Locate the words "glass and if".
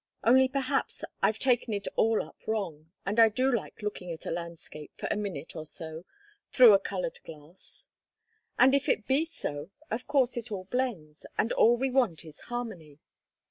7.23-8.89